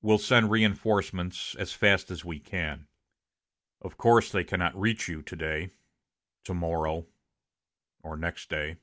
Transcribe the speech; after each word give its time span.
Will 0.00 0.16
send 0.16 0.50
reinforcements 0.50 1.54
as 1.56 1.74
fast 1.74 2.10
as 2.10 2.24
we 2.24 2.40
can. 2.40 2.88
Of 3.82 3.98
course 3.98 4.32
they 4.32 4.42
cannot 4.42 4.74
reach 4.74 5.08
you 5.08 5.20
to 5.20 5.36
day, 5.36 5.68
to 6.44 6.54
morrow, 6.54 7.06
or 8.02 8.16
next 8.16 8.48
day. 8.48 8.78